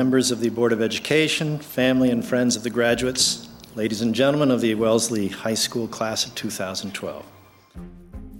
[0.00, 3.22] members of the Board of Education, family and friends of the graduates,
[3.80, 7.22] ladies and gentlemen of the Wellesley High School class of 2012.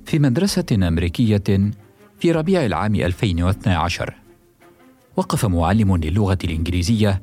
[0.07, 1.73] في مدرسة أمريكية
[2.21, 4.15] في ربيع العام 2012
[5.17, 7.23] وقف معلم للغة الإنجليزية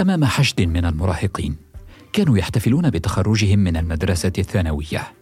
[0.00, 1.56] أمام حشد من المراهقين.
[2.12, 5.12] كانوا يحتفلون بتخرجهم من المدرسة الثانوية.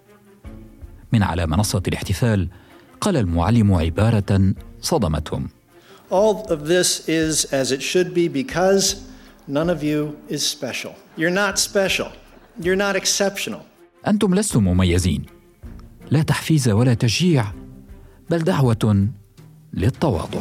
[1.12, 2.48] من على منصة الاحتفال
[3.00, 5.48] قال المعلم عبارة صدمتهم.
[6.10, 8.96] All of this is as it should be because
[9.46, 10.94] none of you is special.
[11.16, 12.10] You're not special.
[12.60, 13.60] You're not exceptional.
[14.06, 15.26] أنتم لستم مميزين
[16.10, 17.52] لا تحفيز ولا تشجيع
[18.30, 19.08] بل دعوة
[19.74, 20.40] للتواضع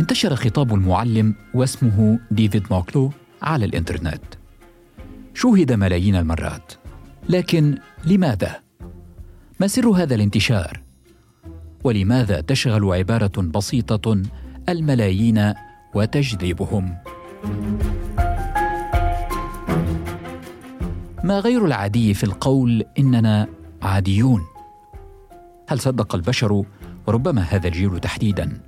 [0.00, 3.12] انتشر خطاب المعلم واسمه ديفيد موكلو
[3.42, 4.22] على الإنترنت
[5.34, 6.72] شوهد ملايين المرات
[7.28, 8.60] لكن لماذا
[9.62, 10.80] ما سر هذا الانتشار؟
[11.84, 14.22] ولماذا تشغل عبارة بسيطة
[14.68, 15.54] الملايين
[15.94, 16.96] وتجذبهم؟
[21.24, 23.48] ما غير العادي في القول إننا
[23.82, 24.42] عاديون.
[25.68, 26.64] هل صدق البشر
[27.06, 28.60] وربما هذا الجيل تحديدا؟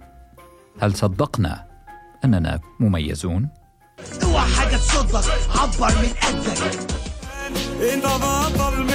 [0.81, 1.67] هل صدقنا
[2.25, 3.49] أننا مميزون؟
[4.23, 5.25] اوعى حاجة تصدق
[5.61, 6.95] عبر من قدك
[7.93, 8.94] انت بطل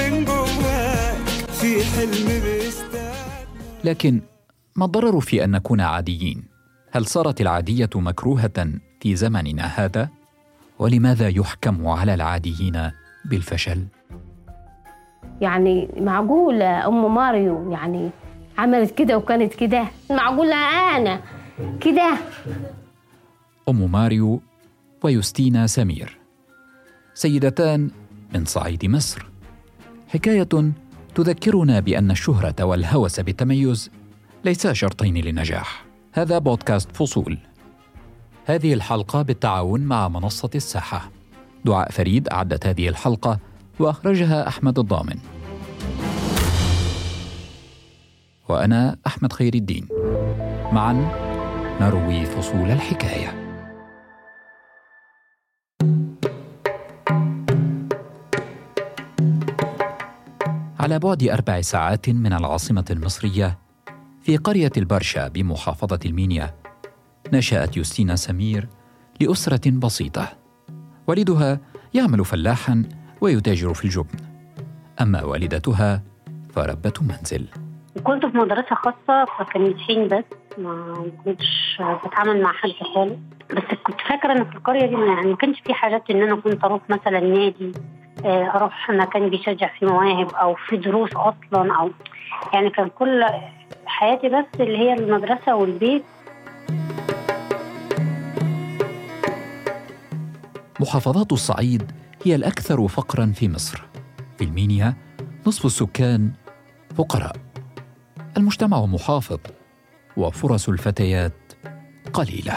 [1.62, 2.44] في حلم
[3.84, 4.22] لكن
[4.76, 6.44] ما الضرر في أن نكون عاديين؟
[6.92, 8.68] هل صارت العادية مكروهة
[9.02, 10.10] في زمننا هذا؟
[10.80, 12.92] ولماذا يحكم على العاديين
[13.26, 13.86] بالفشل؟
[15.42, 18.10] يعني معقولة أم ماريو يعني
[18.58, 20.56] عملت كده وكانت كده؟ معقولة
[20.98, 21.22] أنا
[21.82, 22.18] كده؟
[23.70, 24.42] أم ماريو
[25.04, 26.18] ويوستينا سمير
[27.14, 27.92] سيدتان
[28.34, 29.26] من صعيد مصر.
[30.08, 30.50] حكاية
[31.16, 33.92] تذكرنا بأن الشهرة والهوس بالتميز
[34.46, 37.38] ليسا شرطين للنجاح هذا بودكاست فصول.
[38.46, 41.12] هذه الحلقة بالتعاون مع منصة الساحة.
[41.66, 43.40] دعاء فريد أعدت هذه الحلقة
[43.80, 45.20] وأخرجها أحمد الضامن.
[48.50, 49.88] وأنا أحمد خير الدين.
[50.72, 50.94] معا
[51.82, 53.39] نروي فصول الحكاية.
[60.80, 63.58] على بعد أربع ساعات من العاصمة المصرية
[64.22, 66.56] في قرية البرشا بمحافظة المينيا
[67.34, 68.68] نشأت يوستينا سمير
[69.22, 70.28] لأسرة بسيطة.
[71.08, 71.60] والدها
[71.94, 72.84] يعمل فلاحا
[73.22, 74.20] ويتاجر في الجبن.
[75.02, 76.04] أما والدتها
[76.54, 77.48] فربة منزل.
[78.04, 80.24] كنت في مدرسة خاصة فكان حين بس
[80.58, 83.14] ما كنتش بتعامل مع حد خالص
[83.52, 86.64] بس كنت فاكرة إن في القرية دي يعني ما كانش في حاجات إن أنا كنت
[86.64, 87.72] أروح مثلا نادي
[88.26, 91.92] أروح مكان بيشجع فيه مواهب أو في دروس أصلا أو
[92.54, 93.26] يعني كان كل
[93.86, 96.04] حياتي بس اللي هي المدرسة والبيت.
[100.80, 101.92] محافظات الصعيد
[102.26, 103.82] هي الأكثر فقرا في مصر.
[104.38, 104.94] في المينيا
[105.48, 106.32] نصف السكان
[106.98, 107.36] فقراء.
[108.38, 109.40] المجتمع محافظ
[110.18, 111.54] وفرص الفتيات
[112.14, 112.54] قليلة.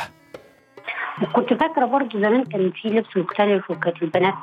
[1.34, 4.34] كنت فاكرة برضو زمان كان في لبس مختلف وكانت البنات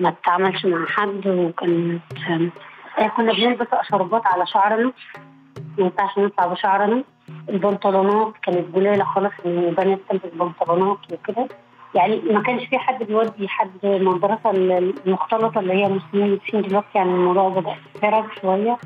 [0.00, 2.02] ما تتعاملش مع حد وكانت
[2.98, 4.92] آه، كنا بنلبس شربات على شعرنا
[5.78, 7.04] ما ينفعش نطلع بشعرنا.
[7.48, 11.48] البنطلونات كانت قليلة خالص ان البنات تلبس بنطلونات وكده.
[11.94, 17.10] يعني ما كانش في حد بيودي حد المدرسة المختلطة اللي هي مسلمين فين دلوقتي يعني
[17.10, 18.78] الموضوع بدأ يتفرج شوية.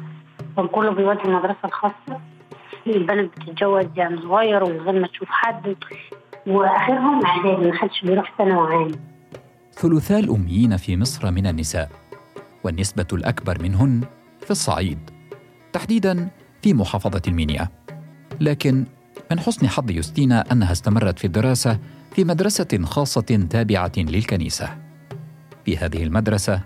[0.56, 2.20] كان كله بيودي المدرسة الخاصة.
[2.86, 5.76] البنات بتتجوز يعني صغير ومن غير ما تشوف حد.
[6.46, 8.92] وآخرهم إعدادي ما حدش بيروح ثانوي عام.
[9.78, 11.88] ثلثا الأميين في مصر من النساء
[12.64, 14.00] والنسبة الأكبر منهن
[14.40, 14.98] في الصعيد
[15.72, 16.28] تحديدا
[16.62, 17.68] في محافظة المنيا.
[18.40, 18.84] لكن
[19.30, 21.78] من حسن حظ يوستينا أنها استمرت في الدراسة
[22.10, 24.78] في مدرسة خاصة تابعة للكنيسة.
[25.64, 26.60] في هذه المدرسة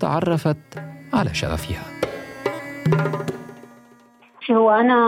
[0.00, 0.82] تعرفت
[1.12, 1.82] على شغفها.
[4.50, 4.98] هو أنا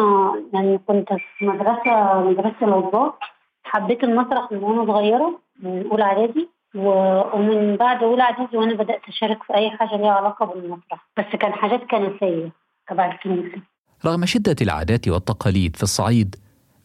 [0.54, 3.18] يعني كنت في مدرسة مدرسة الأطباء.
[3.64, 6.48] حبيت المسرح من وأنا صغيرة من أولى إعدادي.
[6.74, 11.52] ومن بعد أولى اعدادي وأنا بدأت أشارك في أي حاجة ليها علاقة بالمسرح بس كان
[11.52, 12.52] حاجات كنسيه
[12.88, 13.62] تبع الكنيسه
[14.06, 16.36] رغم شدة العادات والتقاليد في الصعيد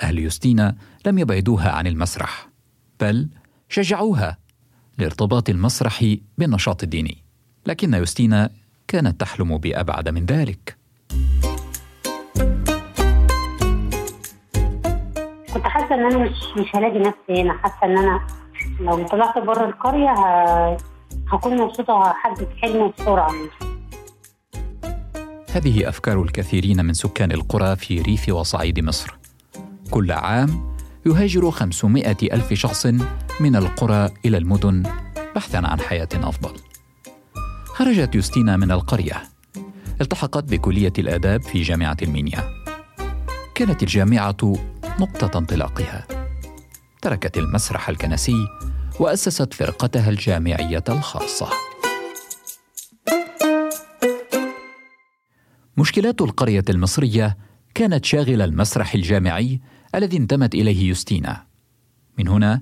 [0.03, 2.47] أهل يوستينا لم يبعدوها عن المسرح
[3.01, 3.29] بل
[3.69, 4.37] شجعوها
[4.99, 7.17] لارتباط المسرح بالنشاط الديني.
[7.67, 8.49] لكن يوستينا
[8.87, 10.77] كانت تحلم بأبعد من ذلك.
[15.53, 18.27] كنت حاسة إن أنا مش مش هلاقي نفسي هنا حاسة إن أنا
[18.79, 20.13] لو طلعت بره القرية
[21.31, 23.31] هكون مبسوطة وهحدد حلمي بسرعة.
[25.51, 29.17] هذه أفكار الكثيرين من سكان القرى في ريف وصعيد مصر.
[29.91, 30.75] كل عام
[31.05, 32.85] يهاجر 500 ألف شخص
[33.39, 34.83] من القرى إلى المدن
[35.35, 36.53] بحثا عن حياة أفضل.
[37.65, 39.23] خرجت يوستينا من القرية.
[40.01, 42.43] التحقت بكلية الآداب في جامعة المنيا.
[43.55, 44.37] كانت الجامعة
[44.99, 46.24] نقطة انطلاقها.
[47.05, 48.47] تركت المسرح الكنسي
[48.99, 51.49] وأسست فرقتها الجامعية الخاصة.
[55.77, 57.37] مشكلات القرية المصرية
[57.75, 59.61] كانت شاغلة المسرح الجامعي
[59.95, 61.47] الذي انتمت إليه يوستينا.
[62.17, 62.61] من هنا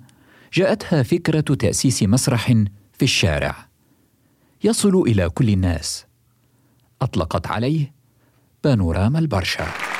[0.53, 2.47] جاءتها فكرة تأسيس مسرح
[2.93, 3.67] في الشارع.
[4.63, 6.05] يصل إلى كل الناس.
[7.01, 7.93] أطلقت عليه
[8.63, 9.92] بانوراما البرشا.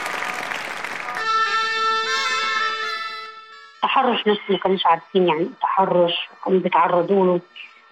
[3.84, 6.14] تحرش ناس ما كانوش عارفين يعني تحرش
[6.46, 7.42] كانوا بيتعرضوا له.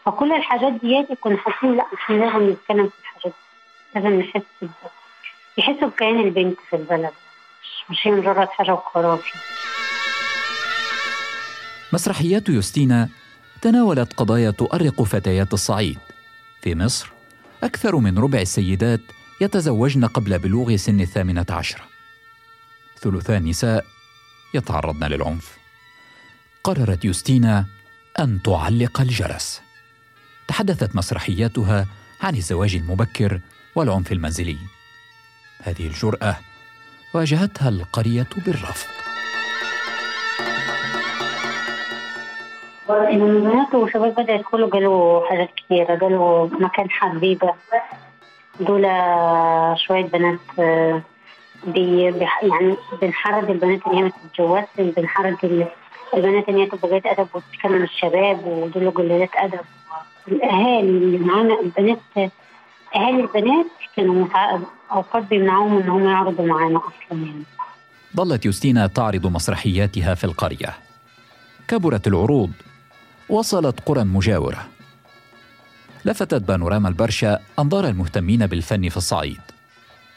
[0.05, 3.99] فكل الحاجات دياتي كنا حاسين لا إحنا لازم نتكلم في الحاجات دي.
[3.99, 4.41] لازم نحس
[5.57, 7.11] يحسوا بكيان البنت في البلد.
[7.89, 9.31] مش هي مجرد حاجة وخرافي
[11.93, 13.09] مسرحيات يوستينا
[13.61, 15.99] تناولت قضايا تؤرق فتيات الصعيد.
[16.61, 17.11] في مصر
[17.63, 19.01] أكثر من ربع السيدات
[19.41, 21.83] يتزوجن قبل بلوغ سن الثامنة عشرة.
[22.99, 23.85] ثلثان النساء
[24.53, 25.60] يتعرضن للعنف.
[26.63, 27.65] قررت يوستينا
[28.19, 29.61] أن تعلق الجرس.
[30.47, 31.87] تحدثت مسرحياتها
[32.21, 33.39] عن الزواج المبكر
[33.75, 34.57] والعنف المنزلي.
[35.63, 36.35] هذه الجرأة
[37.13, 38.89] واجهتها القرية بالرفض.
[42.89, 47.53] البنات والشباب بدأ يدخلوا قالوا حاجات كثيرة قالوا مكان حبيبة.
[48.59, 48.81] دول
[49.77, 51.01] شوية بنات آه،
[51.67, 52.03] بي
[52.41, 55.67] يعني بنحرض البنات اللي هي ما تتجوزش بنحرض
[56.13, 59.59] البنات اللي هي تبقى أدب وتتكلم الشباب ودول قلالات أدب
[60.27, 62.31] الأهالي اللي معانا البنات
[62.95, 63.65] أهالي البنات
[63.95, 64.27] كانوا
[64.91, 67.43] أوقات بيمنعوهم إن هم يعرضوا معانا أصلا يعني.
[68.15, 70.77] ظلت يوستينا تعرض مسرحياتها في القرية.
[71.67, 72.51] كبرت العروض.
[73.29, 74.67] وصلت قرى مجاورة.
[76.05, 79.41] لفتت بانوراما البرشا أنظار المهتمين بالفن في الصعيد.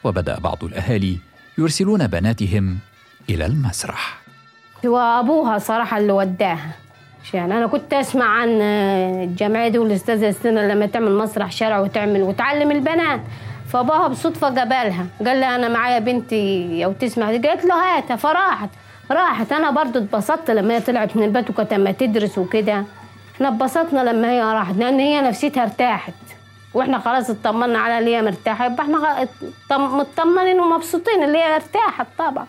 [0.03, 1.17] وبدأ بعض الأهالي
[1.57, 2.77] يرسلون بناتهم
[3.29, 4.24] إلى المسرح.
[4.87, 6.69] هو أبوها صراحة اللي وداها.
[7.33, 12.71] يعني أنا كنت أسمع عن الجمعية دي والأستاذة ستنا لما تعمل مسرح شارع وتعمل وتعلم
[12.71, 13.19] البنات.
[13.69, 18.15] فأبوها بصدفة قبلها قال لها أنا معايا بنتي أو تسمع قالت له هاتها.
[18.15, 18.69] فراحت.
[19.11, 19.51] راحت.
[19.51, 22.83] أنا برضو اتبسطت لما هي طلعت من البيت وكانت لما تدرس وكده.
[23.35, 24.75] إحنا اتبسطنا لما هي راحت.
[24.75, 26.13] لأن هي نفسيتها ارتاحت.
[26.73, 28.65] وإحنا خلاص اطمنا على اللي هي مرتاحة.
[28.65, 29.27] يبقى إحنا
[29.77, 32.45] مطمنين ومبسوطين اللي هي ارتاحت طبعا.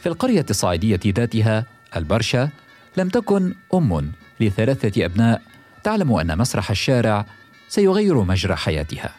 [0.00, 1.66] في القرية الصعيدية ذاتها
[1.96, 2.50] البرشا
[2.96, 5.42] لم تكن أم لثلاثة أبناء
[5.84, 7.26] تعلم أن مسرح الشارع
[7.68, 9.14] سيغير مجرى حياتها.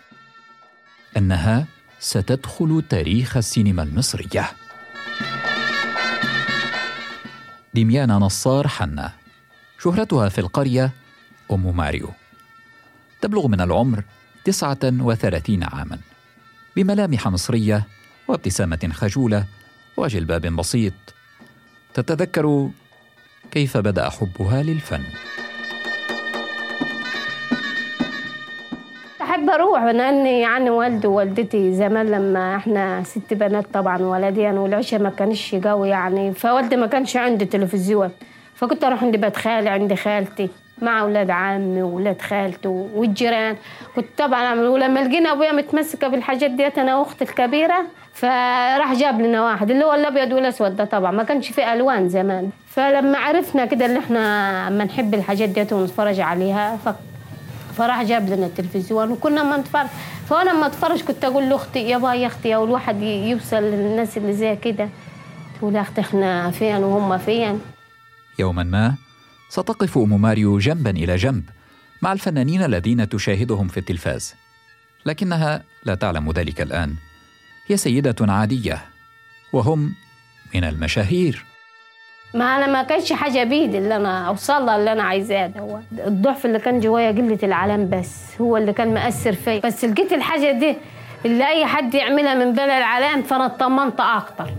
[1.18, 1.66] أنها
[2.00, 4.52] ستدخل تاريخ السينما المصرية.
[7.74, 9.12] دميانا نصار حنا.
[9.80, 10.92] شهرتها في القرية
[11.52, 12.10] أم ماريو.
[13.22, 14.04] تبلغ من العمر
[14.46, 16.00] تسعة وثلاثين عاما.
[16.76, 17.88] بملامح مصرية
[18.28, 19.46] وابتسامة خجولة
[20.02, 20.94] وجلباب بسيط.
[21.94, 22.70] تتذكر
[23.52, 25.04] كيف بدأ حبها للفن.
[29.22, 35.02] أحب أروح لأني يعني والدي ووالدتي زمان لما إحنا ست بنات طبعا ولدي يعني والعشاء
[35.02, 38.10] ما كانش قوي يعني فوالدي ما كانش عنده تلفزيون.
[38.56, 40.50] فكنت أروح عند بيت خالي عند خالتي.
[40.82, 43.56] مع أولاد عمي وأولاد خالته والجيران.
[43.96, 47.84] كنت طبعا ولما لقينا أبويا متمسكة بالحاجات ديت أنا وأختي الكبيرة
[48.14, 52.50] فراح جاب لنا واحد اللي هو الأبيض والأسود ده طبعا ما كانش فيه ألوان زمان.
[52.68, 54.20] فلما عرفنا كده ان إحنا
[54.68, 56.90] اما نحب الحاجات ديت ونتفرج عليها ف...
[57.78, 59.88] فراح جاب لنا التلفزيون وكنا ما نتفرج.
[60.30, 64.56] فأنا لما أتفرج كنت أقول لأختي يابا يا أختي أو الواحد يوصل للناس اللي زي
[64.56, 64.90] كده.
[65.60, 67.62] تقول يا أختي إحنا فين وهم فين؟
[68.40, 68.94] يوما ما
[69.52, 71.44] ستقف أم ماريو جنبا إلى جنب
[72.02, 74.36] مع الفنانين الذين تشاهدهم في التلفاز.
[75.06, 76.96] لكنها لا تعلم ذلك الآن.
[77.68, 78.82] هي سيدة عادية
[79.54, 79.94] وهم
[80.56, 81.46] من المشاهير.
[82.34, 86.60] ما أنا ما كانش حاجة بيدي اللي أنا اوصلها اللي أنا عايزاه هو الضعف اللي
[86.60, 89.60] كان جوايا قلة العلام بس هو اللي كان مأثر فيا.
[89.60, 90.78] بس لقيت الحاجة دي
[91.26, 94.50] اللي أي حد يعملها من بلا العلام فأنا اطمنت أكتر.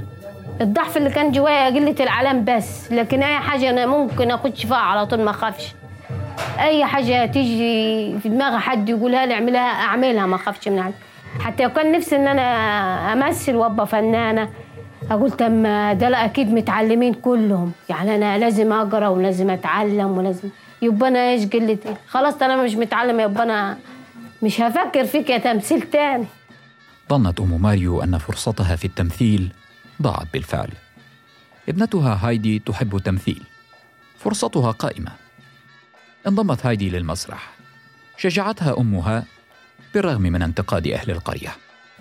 [0.60, 5.06] الضعف اللي كان جوايا قلة العلام بس لكن أي حاجة أنا ممكن أخش فيها على
[5.06, 5.74] طول ما أخافش.
[6.58, 10.92] أي حاجة تيجي في دماغ حد يقولها لي أعملها أعملها ما أخافش من حد.
[11.40, 12.42] حتى كان نفسي إن أنا
[13.12, 14.48] أمثل وأبقى فنانة
[15.10, 17.72] أقول تم ده لا أكيد متعلمين كلهم.
[17.88, 20.48] يعني أنا لازم أقرأ ولازم أتعلم ولازم.
[20.82, 23.78] يبقى أنا إيش قلت خلاص أنا مش متعلمه يبقى أنا
[24.42, 26.26] مش هفكر فيك يا تمثيل تاني.
[27.10, 29.52] ظنت أم ماريو أن فرصتها في التمثيل
[30.02, 30.70] ضاعت بالفعل.
[31.68, 33.42] ابنتها هايدي تحب التمثيل.
[34.18, 35.12] فرصتها قائمة.
[36.26, 37.50] انضمت هايدي للمسرح.
[38.16, 39.24] شجعتها أمها
[39.94, 41.48] بالرغم من انتقاد أهل القرية.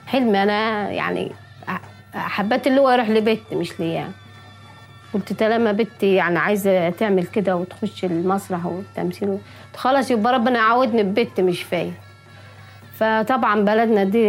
[0.08, 1.32] حلمي أنا يعني
[2.14, 4.12] حبيت اللي هو يروح لبيتي مش ليا.
[5.14, 9.38] قلت طالما بنتي يعني عايزة تعمل كده وتخش المسرح والتمثيل
[9.76, 11.94] خلاص يبقى ربنا يعودني ببيتي مش فيا
[13.02, 14.22] فطبعا بلدنا دي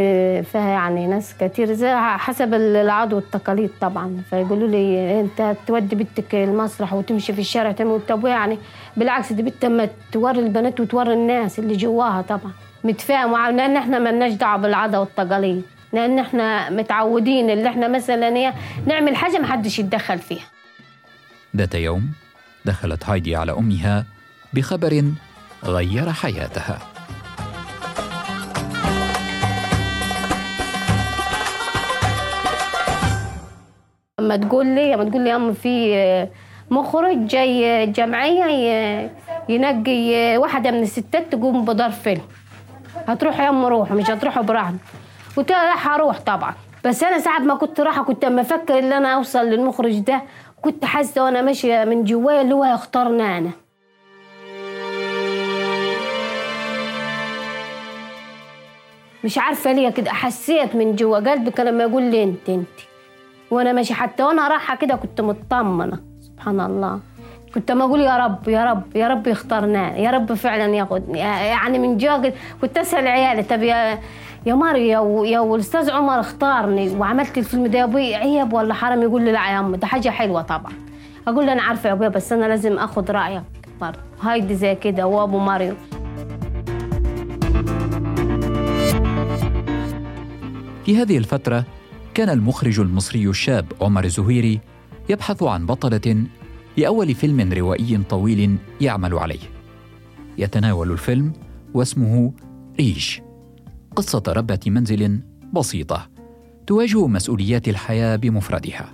[0.43, 4.23] فيها يعني ناس كتير زي حسب العادة والتقاليد طبعا.
[4.31, 8.59] فيقولوا لي أنت تودي بنتك المسرح وتمشي في الشارع تعمل طب يعني
[8.97, 12.53] بالعكس دي بنت ما توري البنات وتوري الناس اللي جواها طبعا.
[12.85, 15.63] متفاهم؟ لأن إحنا مالناش دعوة بالعادة والتقاليد.
[15.93, 18.53] لأن إحنا متعودين اللي إحنا مثلا
[18.87, 20.47] نعمل حاجة ما حدش يتدخل فيها.
[21.57, 22.13] ذات يوم
[22.65, 24.05] دخلت هايدي على أمها
[24.55, 25.05] بخبر
[25.65, 26.92] غير حياتها.
[34.35, 36.29] اما تقول لي اما تقول لي أم في
[36.71, 39.11] مخرج جاي جمعية
[39.49, 42.23] ينقي واحدة من الستات تقوم بدار فيلم.
[43.09, 44.77] هتروح يا ام روح مش هتروحوا براحتك
[45.37, 46.55] قلت لها لا هروح طبعا.
[46.85, 50.23] بس أنا ساعة ما كنت رايحه كنت أما أفكر إن أنا أوصل للمخرج ده
[50.63, 53.51] كنت حاسة وأنا ماشية من جوايا اللي هو هيختارني أنا.
[59.25, 62.92] مش عارفة ليه كده حسيت من جوا قلبي كان لما يقول لي أنت أنت.
[63.53, 63.95] وأنا ماشي.
[63.95, 65.99] حتى وأنا رايحة كده كنت مطمنة.
[66.21, 67.01] سبحان الله.
[67.55, 69.97] كنت ما أقول يا رب يا رب يا رب يختارنا.
[69.97, 72.31] يا رب فعلا ياخذني يعني من جوا
[72.63, 73.99] كنت أسأل عيالي طب يا
[74.47, 76.97] يا ماريا يا الاستاذ عمر اختارني.
[76.97, 80.09] وعملت الفيلم ده يا أبوي عيب ولا حرام يقول لي لا يا ام ده حاجة
[80.09, 80.73] حلوة طبعا.
[81.29, 83.43] أقول له أنا عارفة يا ابويا بس أنا لازم آخذ رأيك.
[83.81, 85.07] برضه هايدي زي كده.
[85.07, 85.75] وأبو ماريو.
[90.85, 91.65] في هذه الفترة
[92.15, 94.61] كان المخرج المصري الشاب عمر الزهيري
[95.09, 96.25] يبحث عن بطلة
[96.77, 99.41] لأول فيلم روائي طويل يعمل عليه
[100.39, 101.33] يتناول الفيلم
[101.75, 102.33] واسمه
[102.81, 103.23] ريش
[103.97, 105.21] قصة ربة منزل
[105.53, 106.09] بسيطة
[106.67, 108.89] تواجه مسؤوليات الحياة بمفردها.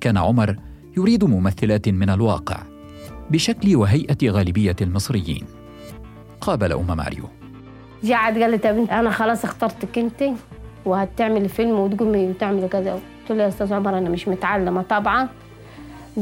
[0.00, 0.56] كان عمر
[0.96, 2.62] يريد ممثلات من الواقع
[3.30, 5.44] بشكل وهيئة غالبية المصريين.
[6.40, 7.24] قابل أم ماريو.
[8.10, 10.22] قعد قال لي طب أنا خلاص اخترتك أنت
[10.88, 12.92] وهتعملي فيلم وتقومي وتعملي كذا.
[12.92, 15.28] قلت له يا أستاذ عمر أنا مش متعلمة طبعا.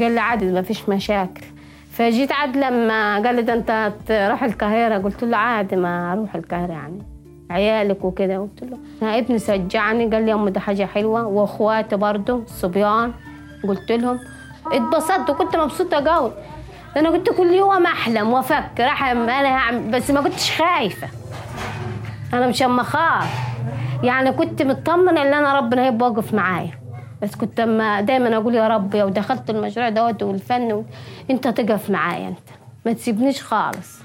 [0.01, 1.45] قال لي عادي ما فيش مشاكل.
[1.93, 4.99] فجيت عاد لما قال لي ده أنت تروح القاهرة.
[4.99, 7.03] قلت له عادي ما أروح القاهرة يعني.
[7.51, 8.39] عيالك وكده.
[8.39, 10.07] قلت له أنا ابني شجعني.
[10.07, 11.27] قال لي يا ام ده حاجة حلوة.
[11.27, 13.13] واخواتي برضه الصبيان
[13.69, 14.19] قلت لهم
[14.73, 16.33] اتبسطت وكنت مبسوطة قوي.
[16.97, 19.21] أنا كنت كل يوم أحلم وأفكر أحلم.
[19.21, 21.09] أنا هعمل بس ما كنتش خايفة.
[22.35, 23.46] أنا مش اما اخاف
[24.03, 26.81] يعني كنت مطمنة إن أنا ربنا هيبقى واقف معايا.
[27.23, 30.85] بس كنت أما دايما أقول يا رب لو دخلت المشروع دوت والفن و...
[31.31, 32.49] أنت تقف معايا أنت.
[32.87, 33.99] ما تسيبنيش خالص.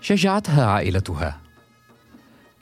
[0.00, 1.40] شجعتها عائلتها.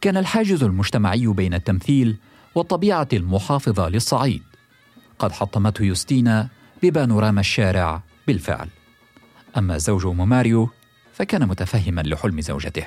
[0.01, 2.17] كان الحاجز المجتمعي بين التمثيل
[2.55, 4.43] والطبيعة المحافظة للصعيد.
[5.19, 6.49] قد حطمته يوستينا
[6.83, 8.69] ببانوراما الشارع بالفعل.
[9.57, 10.69] أما زوج ماريو
[11.15, 12.85] فكان متفهما لحلم زوجته.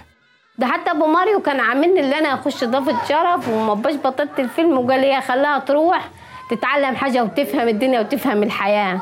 [0.58, 5.02] ده حتى أبو ماريو كان عاملني اللي أنا أخش ضافه شرف وما بطلت الفيلم وقال
[5.02, 6.10] لي خلاها تروح
[6.52, 9.02] تتعلم حاجة وتفهم الدنيا وتفهم الحياة.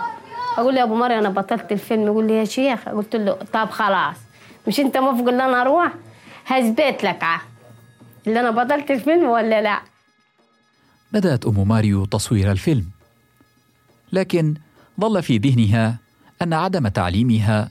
[0.58, 2.03] أقول له يا أبو ماريو أنا بطلت الفيلم.
[2.05, 2.89] يقول لي يا شيخ.
[2.89, 4.15] قلت له طب خلاص.
[4.67, 5.94] مش أنت موافق إن أنا أروح؟
[6.46, 7.24] هثبت لك
[8.27, 9.82] اللي أنا بطلت الفيلم ولا لا؟
[11.12, 12.86] بدأت أم ماريو تصوير الفيلم.
[14.13, 14.55] لكن
[15.01, 15.96] ظل في ذهنها
[16.41, 17.70] أن عدم تعليمها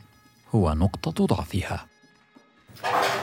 [0.54, 1.86] هو نقطة ضعفها.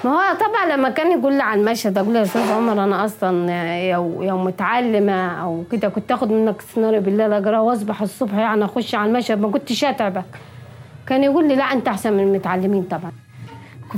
[0.05, 3.05] ما هو طبعا لما كان يقول لي على المشهد أقول له يا أستاذ عمر أنا
[3.05, 3.51] أصلا
[3.89, 8.95] يوم يو متعلمة أو كده كنت آخد منك السيناريو بالليل أقرأه وأصبح الصبح يعني أخش
[8.95, 10.25] على المشهد ما كنتش أتعبك.
[11.07, 13.11] كان يقول لي لا أنت أحسن من المتعلمين طبعا.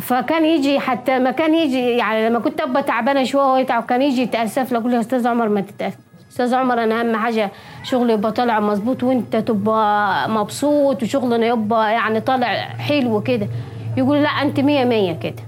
[0.01, 4.01] فكان يجي حتى ما كان يجي يعني لما كنت أبقى تعبانة شوية وهو يتعب كان
[4.01, 5.97] يجي يتأسف لي أقول له يا أستاذ عمر ما تتاسف
[6.33, 7.51] أستاذ عمر أنا أهم حاجة
[7.83, 12.47] شغلي يبقى طالع مظبوط وأنت تبقى مبسوط وشغلنا يبقى يعني طالع
[12.77, 13.47] حلو كده
[13.97, 15.43] يقول لا أنت مية مية كده.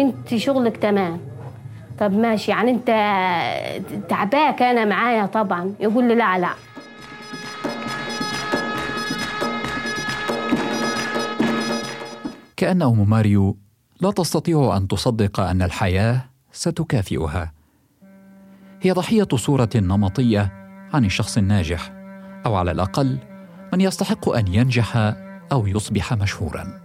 [0.00, 1.20] أنت شغلك تمام.
[2.00, 2.86] طب ماشي يعني أنت
[4.08, 5.74] تعباك أنا معايا طبعا.
[5.80, 6.48] يقول لي لا لا.
[12.56, 13.56] كأن أم ماريو
[14.00, 17.52] لا تستطيع أن تصدق أن الحياة ستكافئها.
[18.84, 20.52] هي ضحية صورة نمطية
[20.92, 21.92] عن الشخص الناجح
[22.46, 23.18] أو على الأقل
[23.72, 24.96] من يستحق أن ينجح
[25.52, 26.80] أو يصبح مشهورا.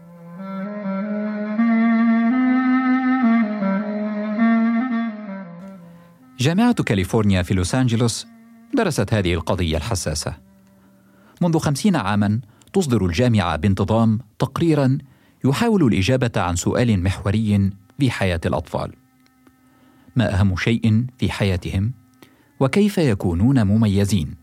[6.40, 8.28] جامعة كاليفورنيا في لوس أنجلوس
[8.74, 10.34] درست هذه القضية الحساسة.
[11.42, 12.40] منذ خمسين عاما
[12.74, 14.98] تصدر الجامعة بانتظام تقريرا
[15.46, 18.99] يحاول الإجابة عن سؤال محوري في حياة الأطفال.
[20.16, 21.94] ما أهم شيء في حياتهم
[22.60, 24.36] وكيف يكونون مميزين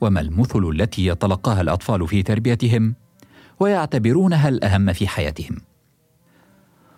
[0.00, 2.94] وما المثل التي يتلقاها الأطفال في تربيتهم
[3.60, 5.56] ويعتبرونها الاهم في حياتهم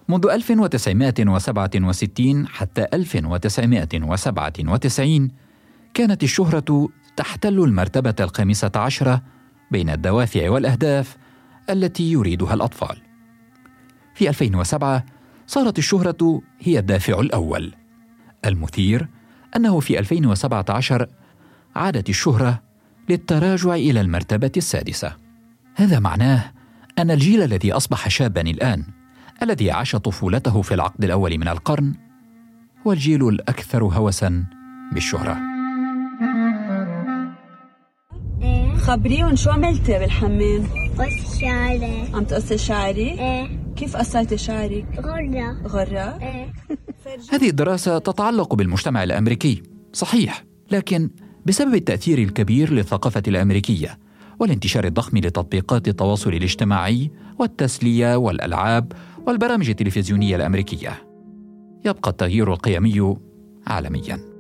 [0.09, 5.31] منذ 1967 حتى 1997
[5.95, 9.23] كانت الشهرة تحتل المرتبة الخامسة عشرة
[9.71, 11.17] بين الدوافع والأهداف
[11.71, 12.97] التي يريدها الأطفال.
[14.15, 15.05] في 2007
[15.47, 17.75] صارت الشهرة هي الدافع الأول.
[18.49, 19.09] المثير
[19.57, 21.07] أنه في 2017
[21.77, 22.63] عادت الشهرة
[23.09, 25.17] للتراجع إلى المرتبة السادسة.
[25.75, 26.53] هذا معناه
[26.99, 28.85] أن الجيل الذي أصبح شابا الآن
[29.43, 31.95] الذي عاش طفولته في العقد الأول من القرن
[32.87, 34.45] هو الجيل الأكثر هوسا
[34.93, 35.39] بالشهرة
[38.77, 40.67] خبريهم شو عملتي بالحمام؟
[40.99, 45.53] قص شعري عم تقصي شعري؟ إيه كيف قصيتي شعرك؟ غرة.
[45.67, 46.53] غرة؟ إيه.
[47.33, 49.63] هذه الدراسة تتعلق بالمجتمع الأمريكي.
[49.93, 51.11] صحيح لكن
[51.47, 53.99] بسبب التأثير الكبير للثقافة الأمريكية
[54.41, 58.93] والانتشار الضخم لتطبيقات التواصل الاجتماعي والتسلية والألعاب
[59.27, 60.93] والبرامج التلفزيونية الأمريكية
[61.85, 63.17] يبقى التغيير القيمي
[63.67, 64.36] عالميا.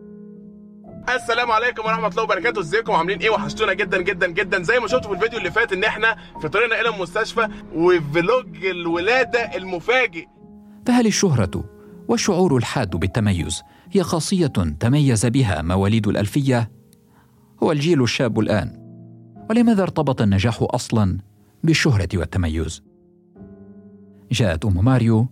[1.14, 2.60] السلام عليكم ورحمة الله وبركاته.
[2.60, 4.62] ازيكم؟ عاملين إيه؟ وحشتونا جدا جدا جدا.
[4.62, 9.40] زي ما شفتوا في الفيديو اللي فات ان إحنا في طريقنا إلى المستشفى وفلوج الولادة
[9.40, 10.26] المفاجئ.
[10.86, 11.64] فهل الشهرة
[12.08, 13.62] والشعور الحاد بالتميز.
[13.92, 14.46] هي خاصية
[14.80, 16.70] تميز بها مواليد الألفية؟
[17.62, 18.86] هو الجيل الشاب الآن.
[19.50, 21.18] ولماذا ارتبط النجاح أصلا
[21.64, 22.82] بالشهرة والتميز؟
[24.32, 25.28] جاءت أم ماريو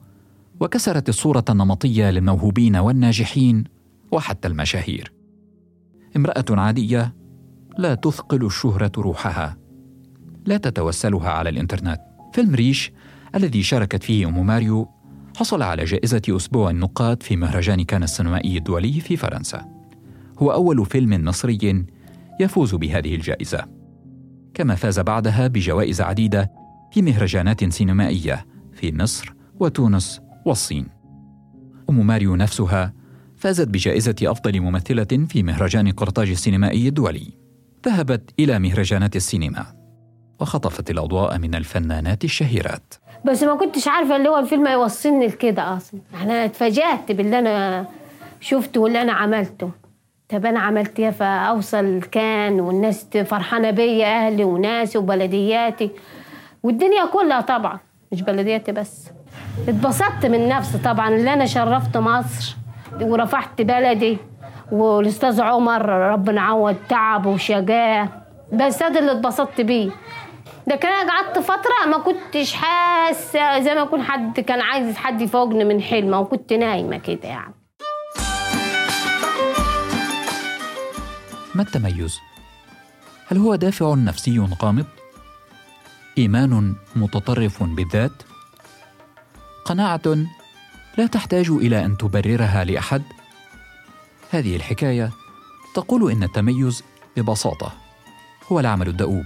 [0.61, 3.65] وكسرت الصورة النمطية للموهوبين والناجحين
[4.13, 5.14] وحتى المشاهير.
[6.17, 7.15] امرأة عادية
[7.79, 9.57] لا تثقل الشهرة روحها.
[10.47, 12.01] لا تتوسلها على الإنترنت.
[12.33, 12.93] فيلم ريش
[13.35, 14.89] الذي شاركت فيه أم ماريو
[15.37, 19.69] حصل على جائزة أسبوع النقاد في مهرجان كان السينمائي الدولي في فرنسا.
[20.39, 21.85] هو أول فيلم مصري
[22.41, 23.65] يفوز بهذه الجائزة.
[24.55, 26.53] كما فاز بعدها بجوائز عديدة
[26.93, 30.87] في مهرجانات سينمائية في مصر وتونس والصين.
[31.91, 32.93] أم ماريو نفسها
[33.45, 37.33] فازت بجائزة أفضل ممثلة في مهرجان قرطاج السينمائي الدولي.
[37.87, 39.67] ذهبت إلى مهرجانات السينما
[40.41, 42.95] وخطفت الأضواء من الفنانات الشهيرات.
[43.25, 46.01] بس ما كنتش عارفة اللي هو الفيلم هيوصلني لكده أصلا.
[46.23, 47.87] أنا اتفاجأت باللي أنا
[48.41, 49.71] شفته واللي أنا عملته.
[50.29, 55.91] طب أنا عملت إيه؟ فأوصل كان والناس فرحانة بيا أهلي وناسي وبلدياتي.
[56.63, 57.79] والدنيا كلها طبعا
[58.13, 59.09] مش بلدياتي بس.
[59.69, 62.57] اتبسطت من نفسي طبعا اللي أنا شرفت مصر.
[63.01, 64.19] ورفعت بلدي
[64.73, 67.37] والأستاذ عمر ربنا عوض تعبه
[68.53, 69.91] بس ده اللي اتبسطت بيه
[70.67, 75.65] لكن أنا قعدت فترة ما كنتش حاسة زي ما يكون حد كان عايز حد يفوقني
[75.65, 77.55] من حلمه وكنت نايمة كده يعني
[81.55, 82.19] ما التميز؟
[83.29, 84.87] هل هو دافع نفسي غامض؟
[86.19, 88.13] إيمان متطرف بالذات؟
[89.65, 90.01] قناعة
[90.99, 93.03] لا تحتاج إلى أن تبررها لأحد؟
[94.31, 95.11] هذه الحكاية
[95.75, 96.85] تقول إن التميز
[97.17, 97.73] ببساطة
[98.53, 99.25] هو العمل الدؤوب.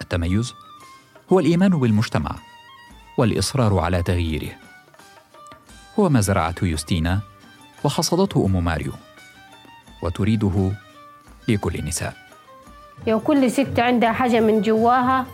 [0.00, 0.54] التميز
[1.32, 2.30] هو الإيمان بالمجتمع
[3.18, 4.52] والإصرار على تغييره.
[5.98, 7.20] هو ما زرعته يوستينا
[7.84, 8.92] وحصدته أم ماريو
[10.02, 10.72] وتريده
[11.48, 12.16] لكل النساء.
[13.06, 15.26] يا كل ست عندها حاجة من جواها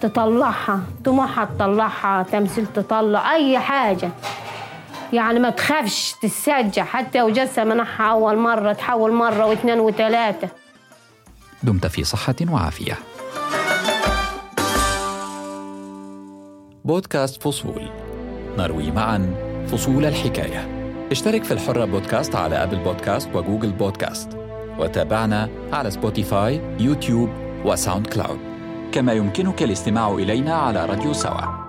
[0.00, 4.10] تطلعها طموحها تطلعها تمثيل تطلع أي حاجة
[5.12, 10.48] يعني ما تخافش تسجع حتى لو جسها منحها أول مرة تحول مرة واثنين وثلاثة.
[11.62, 12.98] دمت في صحة وعافية.
[16.84, 17.90] بودكاست فصول.
[18.58, 19.34] نروي معا
[19.68, 20.68] فصول الحكاية.
[21.10, 24.28] اشترك في الحرة بودكاست على أبل بودكاست وجوجل بودكاست.
[24.78, 27.28] وتابعنا على سبوتيفاي يوتيوب
[27.64, 28.38] وساوند كلاود.
[28.92, 31.65] كما يمكنك الاستماع إلينا على راديو سوا.